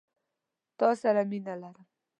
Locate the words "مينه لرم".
1.29-1.85